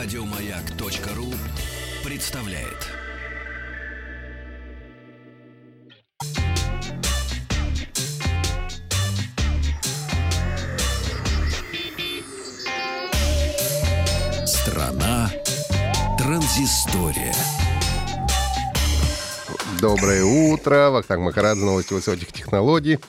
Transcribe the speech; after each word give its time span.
Радиомаяк.ру 0.00 1.26
представляет. 2.08 2.86
Страна 14.46 15.32
транзистория. 16.16 17.34
Доброе 19.80 20.22
утро. 20.22 20.90
Вахтанг 20.90 21.24
Макарад, 21.24 21.56
новости 21.56 21.92
высоких 21.92 22.32
технологий. 22.32 23.00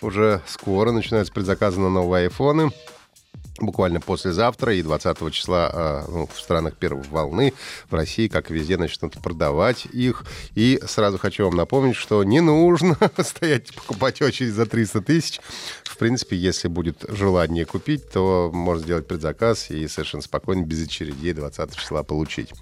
Уже 0.00 0.40
скоро 0.46 0.90
начинаются 0.90 1.34
предзаказы 1.34 1.80
на 1.80 1.90
новые 1.90 2.28
айфоны 2.28 2.72
буквально 3.58 4.00
послезавтра 4.00 4.74
и 4.74 4.82
20 4.82 5.32
числа 5.32 5.70
э, 5.72 6.10
ну, 6.10 6.28
в 6.32 6.40
странах 6.40 6.76
первой 6.76 7.02
волны 7.04 7.52
в 7.88 7.94
России, 7.94 8.28
как 8.28 8.50
и 8.50 8.54
везде, 8.54 8.76
начнут 8.76 9.14
продавать 9.20 9.86
их. 9.86 10.24
И 10.54 10.80
сразу 10.86 11.18
хочу 11.18 11.44
вам 11.44 11.56
напомнить, 11.56 11.96
что 11.96 12.24
не 12.24 12.40
нужно 12.40 12.96
стоять 13.18 13.74
покупать 13.74 14.22
очередь 14.22 14.52
за 14.52 14.66
300 14.66 15.00
тысяч. 15.02 15.40
В 15.84 15.96
принципе, 15.98 16.36
если 16.36 16.68
будет 16.68 17.04
желание 17.08 17.64
купить, 17.64 18.10
то 18.10 18.50
можно 18.52 18.82
сделать 18.82 19.06
предзаказ 19.06 19.70
и 19.70 19.86
совершенно 19.88 20.22
спокойно, 20.22 20.62
без 20.64 20.86
очередей 20.86 21.32
20 21.32 21.76
числа 21.76 22.02
получить. 22.02 22.52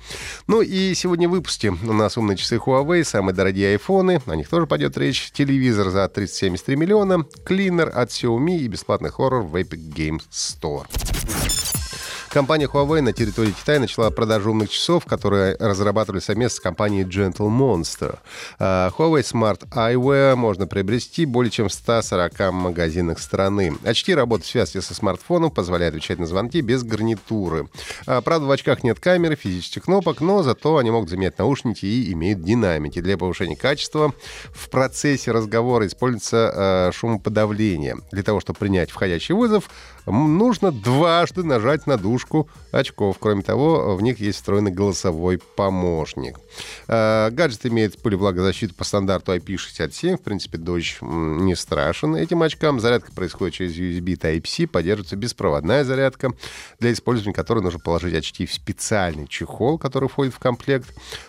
Ну 0.46 0.60
и 0.60 0.95
сегодня 0.95 1.29
в 1.29 1.32
выпуске 1.32 1.70
у 1.70 1.93
нас 1.93 2.16
умные 2.16 2.37
часы 2.37 2.57
Huawei, 2.57 3.05
самые 3.05 3.34
дорогие 3.34 3.73
айфоны, 3.73 4.20
о 4.27 4.34
них 4.34 4.48
тоже 4.48 4.66
пойдет 4.66 4.96
речь, 4.98 5.30
телевизор 5.30 5.91
за 5.91 6.09
373 6.09 6.77
миллиона, 6.77 7.24
клинер 7.45 7.93
от 7.95 8.10
Xiaomi 8.10 8.59
и 8.59 8.68
бесплатный 8.68 9.10
хоррор 9.10 9.43
в 9.43 9.55
Epic 9.55 9.93
Games 9.95 10.23
Store. 10.30 10.88
Компания 12.30 12.66
Huawei 12.66 13.01
на 13.01 13.15
территории 13.15 13.52
Китая 13.52 13.80
начала 13.80 14.10
продажу 14.10 14.51
умных 14.51 14.68
часов, 14.68 15.07
которые 15.07 15.57
разрабатывали 15.59 16.20
совместно 16.20 16.57
с 16.57 16.60
компанией 16.60 17.04
Gentle 17.04 17.48
Monster. 17.48 18.18
А, 18.59 18.90
Huawei 18.90 19.23
Smart 19.23 19.66
Eyewear 19.70 20.37
можно 20.37 20.66
приобрести 20.66 21.24
более 21.24 21.51
чем 21.51 21.68
в 21.68 21.73
140 21.73 22.52
магазинах 22.52 23.18
страны. 23.18 23.74
Очки 23.82 24.15
работают 24.15 24.46
в 24.46 24.51
связке 24.51 24.82
со 24.82 24.95
смартфоном, 24.95 25.51
позволяют 25.51 25.95
отвечать 25.95 26.18
на 26.18 26.26
звонки 26.26 26.60
без 26.60 26.85
гарнитуры. 26.85 27.70
А, 28.07 28.20
правда, 28.20 28.46
в 28.46 28.51
очках 28.51 28.85
нет 28.85 29.01
камеры, 29.01 29.35
физических 29.35 29.85
кнопок, 29.85 30.20
но 30.20 30.42
зато 30.42 30.76
они 30.76 30.90
могут 30.90 31.09
заменять 31.09 31.38
наушники 31.38 31.87
и 31.87 32.13
имеют 32.13 32.42
динамики. 32.42 33.01
Для 33.01 33.16
повышения 33.16 33.57
качества 33.57 34.13
в 34.52 34.68
процессе 34.68 35.32
разговора 35.32 35.87
используется 35.87 36.52
э, 36.54 36.92
шумоподавление. 36.92 37.96
Для 38.13 38.23
того, 38.23 38.40
чтобы 38.40 38.59
принять 38.59 38.90
входящий 38.90 39.35
вызов, 39.35 39.70
нужно 40.10 40.73
дважды 40.73 41.42
нажать 41.42 41.87
на 41.87 41.96
дужку 41.96 42.48
очков. 42.73 43.18
Кроме 43.18 43.42
того, 43.42 43.96
в 43.96 44.02
них 44.02 44.20
есть 44.20 44.38
встроенный 44.38 44.70
голосовой 44.70 45.40
помощник. 45.56 46.38
Э, 46.87 47.30
гаджет 47.30 47.66
имеет 47.66 48.01
пылевлагозащиту 48.01 48.74
по 48.74 48.84
стандарту 48.84 49.34
IP67. 49.34 50.16
В 50.16 50.23
принципе, 50.23 50.59
дождь 50.59 50.98
не 51.01 51.54
страшен 51.54 52.16
этим 52.16 52.42
очкам. 52.42 52.80
Зарядка 52.80 53.12
происходит 53.12 53.54
через 53.54 53.76
USB 53.76 54.18
Type-C. 54.18 54.66
Поддерживается 54.66 55.16
беспроводная 55.16 55.84
зарядка, 55.84 56.32
для 56.79 56.92
использования 56.92 57.34
которой 57.34 57.60
нужно 57.60 57.79
положить 57.79 58.14
очки 58.14 58.46
в 58.46 58.52
специальный 58.52 59.26
чехол, 59.26 59.79
который 59.79 60.09
входит 60.09 60.34
в 60.34 60.38
комплект. 60.38 60.88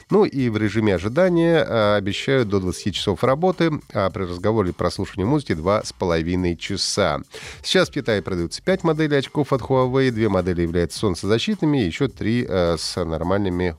Ну 0.09 0.25
и 0.25 0.49
в 0.49 0.57
режиме 0.57 0.95
ожидания 0.95 1.63
э, 1.63 1.95
обещают 1.97 2.49
до 2.49 2.59
20 2.59 2.95
часов 2.95 3.23
работы, 3.23 3.71
а 3.93 4.09
при 4.09 4.23
разговоре 4.23 4.71
и 4.71 4.73
прослушивании 4.73 5.29
музыки 5.29 5.51
2,5 5.53 6.55
часа. 6.55 7.21
Сейчас 7.63 7.89
в 7.89 7.93
Китае 7.93 8.21
продаются 8.21 8.61
5 8.69 8.83
моделей 8.83 9.17
очков 9.17 9.51
от 9.51 9.61
Huawei, 9.61 10.11
две 10.11 10.29
модели 10.29 10.61
являются 10.61 10.99
солнцезащитными, 10.99 11.81
и 11.81 11.87
еще 11.87 12.07
три 12.07 12.45
э, 12.47 12.77
с 12.77 13.03
нормальными 13.03 13.75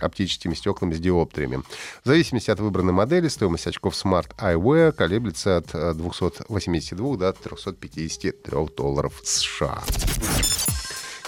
оптическими 0.00 0.54
стеклами 0.54 0.94
с 0.94 0.98
диоптриями. 0.98 1.62
В 2.02 2.08
зависимости 2.08 2.50
от 2.50 2.58
выбранной 2.58 2.94
модели 2.94 3.28
стоимость 3.28 3.66
очков 3.66 3.92
Smart 3.92 4.34
Eyewear 4.38 4.92
колеблется 4.92 5.58
от 5.58 5.66
282 5.98 7.14
э, 7.14 7.18
до 7.18 7.32
353 7.34 8.66
долларов 8.74 9.20
США. 9.22 9.82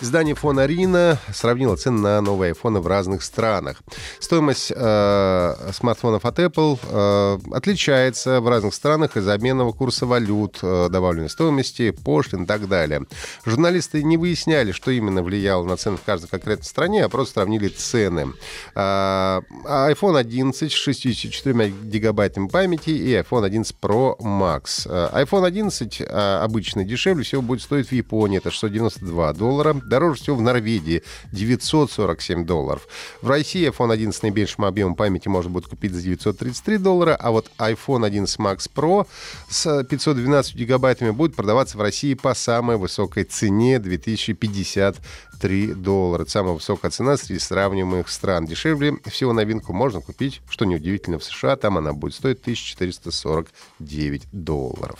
Издание 0.03 0.35
фона 0.35 0.67
Рина 0.67 1.19
сравнило 1.33 1.75
цены 1.75 2.01
на 2.01 2.21
новые 2.21 2.51
айфоны 2.51 2.81
в 2.81 2.87
разных 2.87 3.23
странах. 3.23 3.79
Стоимость 4.19 4.71
э, 4.77 5.71
смартфонов 5.73 6.27
от 6.27 6.39
Apple 6.39 6.79
э, 6.83 7.39
отличается 7.55 8.43
в 8.43 8.49
разных 8.49 8.75
странах 8.75 9.17
из-за 9.17 9.33
обменного 9.33 9.73
курса 9.73 10.05
валют, 10.05 10.59
э, 10.61 10.89
добавленной 10.91 11.31
стоимости, 11.31 11.93
пошлин 11.93 12.43
и 12.43 12.47
так 12.47 12.69
далее. 12.69 13.07
Журналисты 13.47 14.03
не 14.03 14.19
выясняли, 14.19 14.73
что 14.73 14.91
именно 14.91 15.23
влияло 15.23 15.65
на 15.65 15.79
цены 15.79 15.97
в 15.97 16.03
каждой 16.03 16.29
конкретной 16.29 16.67
стране, 16.67 17.03
а 17.03 17.09
просто 17.09 17.35
сравнили 17.35 17.69
цены. 17.69 18.35
Э, 18.75 19.41
iPhone 19.65 20.19
11 20.19 20.71
с 20.71 20.75
64 20.75 21.71
гигабайтами 21.71 22.49
памяти 22.49 22.91
и 22.91 23.15
iPhone 23.15 23.47
11 23.47 23.75
Pro 23.81 24.19
Max. 24.19 24.87
Э, 24.87 25.23
iPhone 25.23 25.47
11 25.47 26.03
э, 26.03 26.41
обычно 26.43 26.85
дешевле 26.85 27.25
всего 27.25 27.41
будет 27.41 27.63
стоить 27.63 27.89
в 27.89 27.93
Японии, 27.93 28.37
это 28.37 28.51
692 28.51 29.33
доллара 29.33 29.73
Дороже 29.87 30.21
всего 30.21 30.37
в 30.37 30.43
Норвегии 30.43 31.03
947 31.33 32.45
долларов. 32.45 32.89
В 33.23 33.29
России 33.29 33.69
iPhone 33.69 33.93
11 33.93 34.19
с 34.19 34.23
наибольшим 34.23 34.65
объемом 34.65 34.95
памяти 34.97 35.29
можно 35.29 35.51
будет 35.51 35.69
купить 35.69 35.93
за 35.93 36.03
933 36.03 36.79
доллара, 36.79 37.15
а 37.15 37.31
вот 37.31 37.51
iPhone 37.59 38.05
11 38.05 38.39
Max 38.39 38.69
Pro 38.75 39.07
с 39.49 39.85
512 39.85 40.55
гигабайтами 40.55 41.11
будет 41.11 41.37
продаваться 41.37 41.79
в 41.79 41.81
России 41.81 42.15
по 42.15 42.35
самой 42.35 42.77
высокой 42.77 43.25
цене 43.25 43.79
2053 43.79 45.75
доллара. 45.75 46.23
Это 46.23 46.31
самая 46.31 46.55
высокая 46.55 46.91
цена 46.91 47.17
среди 47.17 47.39
сравниваемых 47.39 48.09
стран. 48.09 48.47
Дешевле 48.47 48.97
всего 49.07 49.33
новинку 49.33 49.73
можно 49.73 50.01
купить, 50.01 50.41
что 50.49 50.65
неудивительно, 50.65 51.19
в 51.19 51.25
США. 51.25 51.57
Там 51.57 51.79
она 51.79 51.93
будет 51.93 52.15
стоить 52.15 52.41
1449 52.41 54.23
долларов. 54.33 54.99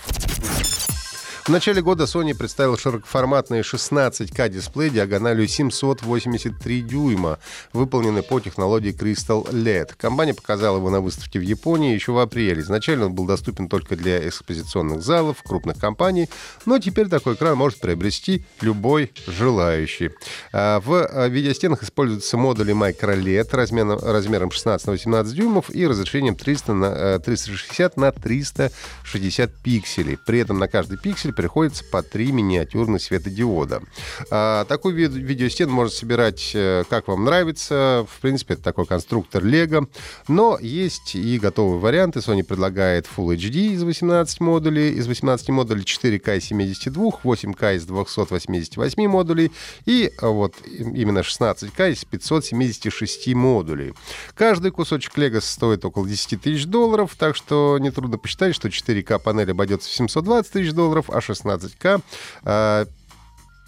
В 1.47 1.49
начале 1.49 1.81
года 1.81 2.05
Sony 2.05 2.35
представил 2.35 2.77
широкоформатный 2.77 3.61
16К 3.61 4.49
дисплей 4.49 4.91
диагональю 4.91 5.47
783 5.47 6.83
дюйма, 6.83 7.39
выполненный 7.73 8.25
по 8.25 8.41
технологии 8.41 8.93
Crystal 8.93 9.49
LED. 9.49 9.93
Компания 9.97 10.35
показала 10.35 10.79
его 10.79 10.91
на 10.91 11.01
выставке 11.01 11.39
в 11.39 11.43
Японии 11.43 11.95
еще 11.95 12.11
в 12.11 12.19
апреле. 12.19 12.63
Изначально 12.63 13.07
он 13.07 13.15
был 13.15 13.27
доступен 13.27 13.69
только 13.69 13.95
для 13.95 14.27
экспозиционных 14.29 15.03
залов, 15.03 15.41
крупных 15.45 15.79
компаний, 15.79 16.29
но 16.65 16.81
теперь 16.81 17.07
такой 17.07 17.35
экран 17.35 17.57
может 17.57 17.79
приобрести 17.79 18.45
любой 18.61 19.13
желающий. 19.29 20.11
А, 20.53 20.81
в 20.81 20.95
а, 20.95 21.29
видеостенах 21.29 21.85
используются 21.85 22.37
модули 22.37 22.75
Micro 22.75 23.17
LED 23.23 23.55
размером, 23.55 24.01
размером 24.01 24.51
16 24.51 24.85
на 24.89 24.93
18 24.95 25.33
дюймов 25.33 25.73
и 25.73 25.87
разрешением 25.87 26.35
300 26.35 26.75
на, 26.75 27.19
360 27.21 27.97
э, 27.97 28.01
на 28.01 28.11
360 28.11 29.55
пикселей. 29.63 30.19
При 30.27 30.41
этом 30.41 30.59
на 30.59 30.67
каждый 30.67 30.99
пиксель 30.99 31.36
приходится 31.37 31.85
по 31.85 32.03
три 32.03 32.33
миниатюрных 32.33 33.01
светодиода. 33.01 33.83
А, 34.31 34.65
такой 34.65 34.93
вид 34.95 35.13
видеостен 35.13 35.71
можно 35.71 35.95
собирать 35.95 36.53
э, 36.55 36.85
как 36.89 37.09
вам 37.09 37.25
нравится. 37.25 38.07
В 38.11 38.21
принципе, 38.21 38.55
это 38.55 38.63
такой 38.63 38.87
конструктор 38.87 39.45
Lego. 39.45 39.89
Но 40.27 40.59
есть 40.61 41.15
и 41.15 41.39
готовые 41.39 41.79
варианты. 41.79 42.21
Sony 42.21 42.43
предлагает 42.43 43.07
Full 43.17 43.37
HD 43.37 43.75
из 43.75 43.83
18 43.83 44.41
модулей, 44.41 44.95
из 44.95 45.07
18 45.07 45.51
модулей 45.51 45.83
4К 45.83 46.39
из 46.39 46.45
72, 46.45 47.21
8К 47.23 47.77
из 47.77 47.85
288 47.85 49.07
модулей 49.07 49.53
и 49.85 50.11
а, 50.21 50.29
вот 50.29 50.55
именно 50.67 51.21
16К 51.21 51.93
из 51.93 52.05
576 52.05 53.35
модулей. 53.35 53.93
Каждый 54.35 54.71
кусочек 54.71 55.17
Lego 55.19 55.41
стоит 55.41 55.85
около 55.85 56.09
10 56.09 56.41
тысяч 56.41 56.65
долларов, 56.65 57.15
так 57.19 57.37
что 57.37 57.79
нетрудно 57.79 58.19
посчитать, 58.19 58.55
что 58.55 58.69
4К 58.69 59.19
панель 59.19 59.51
обойдется 59.51 59.89
в 59.89 59.93
720 59.93 60.53
тысяч 60.53 60.73
долларов, 60.73 61.11
а 61.11 61.21
16К 61.29 62.03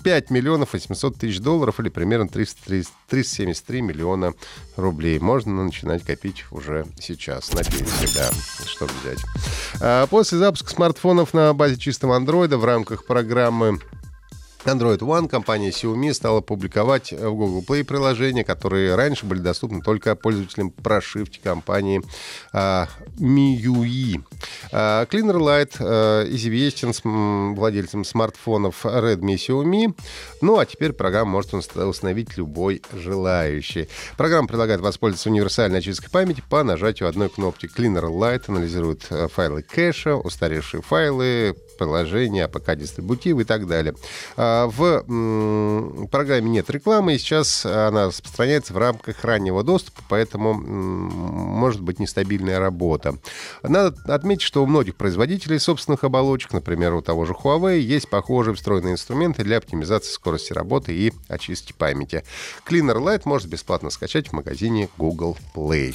5 0.05 0.31
миллионов 0.31 0.73
800 0.73 1.17
тысяч 1.17 1.41
долларов 1.41 1.81
или 1.81 1.89
примерно 1.89 2.29
330, 2.29 2.93
373 3.09 3.83
миллиона 3.83 4.33
рублей. 4.77 5.19
Можно 5.19 5.65
начинать 5.65 6.05
копить 6.05 6.45
уже 6.51 6.87
сейчас 7.01 7.53
на 7.53 7.65
пенсии, 7.65 8.15
да, 8.15 8.31
что 8.65 8.87
взять. 8.87 9.19
А 9.81 10.07
после 10.07 10.39
запуска 10.39 10.71
смартфонов 10.71 11.35
на 11.35 11.53
базе 11.53 11.77
чистого 11.77 12.17
андроида 12.17 12.59
в 12.59 12.65
рамках 12.65 13.07
программы 13.07 13.81
Android 14.65 14.99
One 14.99 15.29
компания 15.29 15.71
Xiaomi 15.71 16.13
стала 16.13 16.41
публиковать 16.41 17.13
в 17.13 17.35
Google 17.35 17.65
Play 17.67 17.85
приложения, 17.85 18.45
которые 18.45 18.97
раньше 18.97 19.25
были 19.25 19.41
доступны 19.41 19.81
только 19.81 20.15
пользователям 20.15 20.71
прошивки 20.71 21.41
компании 21.43 22.03
а, 22.53 22.89
MIUI. 23.19 24.23
А, 24.73 25.07
Cleaner 25.07 25.39
Light 25.39 25.77
а, 25.81 26.25
известен 26.29 26.93
с, 26.93 27.03
владельцам 27.05 28.05
смартфонов 28.05 28.85
Redmi 28.85 29.33
и 29.33 29.37
Xiaomi. 29.37 29.95
Ну, 30.41 30.59
а 30.59 30.67
теперь 30.67 30.93
программу 30.93 31.33
может 31.33 31.55
установить 31.55 32.37
любой 32.37 32.83
желающий. 32.93 33.89
Программа 34.17 34.49
предлагает 34.49 34.81
воспользоваться 34.81 35.31
универсальной 35.31 35.79
очисткой 35.79 36.11
памяти 36.11 36.43
по 36.49 36.63
нажатию 36.63 37.09
одной 37.09 37.29
кнопки. 37.29 37.67
Cleaner 37.67 38.09
Light 38.11 38.45
анализирует 38.49 39.07
э, 39.11 39.29
файлы 39.29 39.63
кэша, 39.63 40.17
устаревшие 40.17 40.83
файлы, 40.83 41.55
приложения, 41.79 42.45
АПК-дистрибутивы 42.45 43.43
и 43.43 43.45
так 43.45 43.67
далее. 43.67 43.95
А, 44.37 44.67
в 44.67 46.07
программе 46.09 46.51
нет 46.51 46.69
рекламы, 46.71 47.15
и 47.15 47.19
сейчас 47.19 47.65
она 47.65 48.07
распространяется 48.07 48.75
в 48.75 48.79
рамках 48.79 49.25
раннего 49.25 49.63
доступа, 49.63 50.03
поэтому 50.09 50.53
может 50.55 51.81
быть 51.81 52.01
нестабильная 52.01 52.59
работа. 52.59 53.17
Надо 53.63 53.97
отметить, 54.13 54.43
что 54.43 54.58
у 54.61 54.67
многих 54.67 54.97
производителей 54.97 55.59
собственных 55.59 56.05
оболочек, 56.05 56.53
например, 56.53 56.95
у 56.95 57.03
того 57.03 57.25
же 57.25 57.33
Huawei, 57.33 57.79
есть 57.79 58.09
похожие 58.09 58.55
встроенные 58.55 58.95
инструменты 58.95 59.45
для 59.45 59.59
оптимизации 59.59 60.13
скорости 60.13 60.53
работы 60.53 60.95
и 60.95 61.13
очистки 61.29 61.73
памяти. 61.73 62.25
Cleaner 62.69 62.97
Light 62.97 63.23
можно 63.25 63.49
бесплатно 63.49 63.91
скачать 63.91 64.29
в 64.29 64.33
магазине 64.33 64.89
Google 64.97 65.37
Play. 65.55 65.95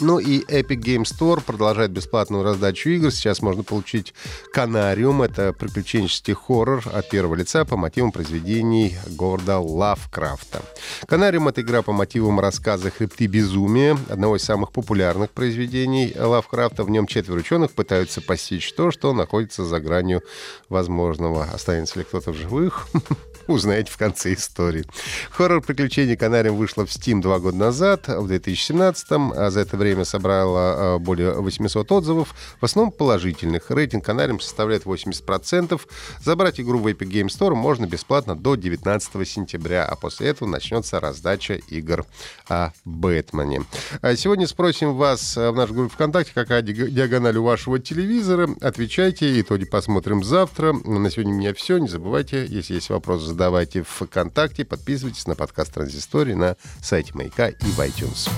Ну 0.00 0.18
и 0.18 0.40
Epic 0.46 0.80
Game 0.80 1.02
Store 1.02 1.42
продолжает 1.42 1.90
бесплатную 1.90 2.42
раздачу 2.42 2.88
игр. 2.88 3.10
Сейчас 3.10 3.42
можно 3.42 3.62
получить 3.62 4.14
Канариум. 4.52 5.22
Это 5.22 5.52
приключенческий 5.52 6.32
хоррор 6.32 6.82
от 6.92 7.10
первого 7.10 7.34
лица 7.34 7.66
по 7.66 7.76
мотивам 7.76 8.10
произведений 8.10 8.96
Горда 9.08 9.58
Лавкрафта. 9.58 10.62
Канариум— 11.06 11.48
это 11.48 11.60
игра 11.60 11.82
по 11.82 11.92
мотивам 11.92 12.40
рассказа 12.40 12.90
«Хребты 12.90 13.26
безумия», 13.26 13.98
одного 14.08 14.36
из 14.36 14.42
самых 14.42 14.72
популярных 14.72 15.30
произведений 15.30 16.14
Лавкрафта. 16.16 16.84
В 16.84 16.90
нем 16.90 17.06
четверо 17.06 17.38
ученых 17.38 17.72
пытаются 17.72 18.22
постичь 18.22 18.72
то, 18.72 18.90
что 18.90 19.12
находится 19.12 19.64
за 19.64 19.80
гранью 19.80 20.22
возможного. 20.70 21.44
Останется 21.44 21.98
ли 21.98 22.04
кто-то 22.04 22.32
в 22.32 22.36
живых? 22.36 22.88
узнаете 23.52 23.90
в 23.90 23.96
конце 23.96 24.34
истории. 24.34 24.84
Хоррор 25.30 25.60
приключений 25.60 26.16
Канариум 26.16 26.56
вышла 26.56 26.86
в 26.86 26.88
Steam 26.88 27.20
два 27.20 27.38
года 27.38 27.56
назад, 27.56 28.08
в 28.08 28.30
2017-м, 28.30 29.32
а 29.36 29.50
за 29.50 29.60
это 29.60 29.76
время 29.76 30.04
собрала 30.04 30.94
а, 30.94 30.98
более 30.98 31.32
800 31.32 31.92
отзывов, 31.92 32.34
в 32.60 32.64
основном 32.64 32.92
положительных. 32.92 33.70
Рейтинг 33.70 34.04
Канариум 34.04 34.40
составляет 34.40 34.84
80%. 34.84 35.80
Забрать 36.22 36.60
игру 36.60 36.78
в 36.78 36.86
Epic 36.86 37.10
Game 37.10 37.26
Store 37.26 37.54
можно 37.54 37.86
бесплатно 37.86 38.36
до 38.36 38.54
19 38.54 39.28
сентября, 39.28 39.84
а 39.84 39.96
после 39.96 40.28
этого 40.28 40.48
начнется 40.48 41.00
раздача 41.00 41.54
игр 41.68 42.06
о 42.48 42.70
Бэтмене. 42.84 43.64
А 44.02 44.16
сегодня 44.16 44.46
спросим 44.46 44.94
вас 44.94 45.36
в 45.36 45.52
нашей 45.52 45.72
группе 45.74 45.94
ВКонтакте, 45.94 46.32
какая 46.34 46.62
диагональ 46.62 47.36
у 47.36 47.44
вашего 47.44 47.78
телевизора. 47.78 48.48
Отвечайте, 48.60 49.40
итоги 49.40 49.64
посмотрим 49.64 50.24
завтра. 50.24 50.72
На 50.72 51.10
сегодня 51.10 51.34
у 51.34 51.38
меня 51.38 51.54
все. 51.54 51.78
Не 51.78 51.88
забывайте, 51.88 52.46
если 52.46 52.74
есть 52.74 52.90
вопросы, 52.90 53.26
задавайте 53.26 53.39
в 53.82 53.84
ВКонтакте, 53.84 54.64
подписывайтесь 54.64 55.26
на 55.26 55.34
подкаст 55.34 55.72
Транзистории 55.72 56.34
на 56.34 56.56
сайте 56.82 57.12
Маяка 57.14 57.48
и 57.48 57.64
в 57.64 57.78
iTunes. 57.80 58.30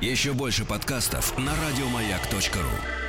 Еще 0.00 0.32
больше 0.32 0.64
подкастов 0.64 1.36
на 1.38 1.52
радиомаяк.ру 1.56 3.01